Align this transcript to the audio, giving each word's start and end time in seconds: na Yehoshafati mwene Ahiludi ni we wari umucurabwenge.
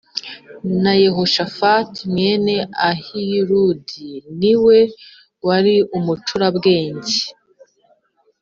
na 0.81 0.93
Yehoshafati 1.03 1.99
mwene 2.11 2.55
Ahiludi 2.89 4.09
ni 4.39 4.53
we 4.63 4.79
wari 5.47 5.75
umucurabwenge. 5.97 7.17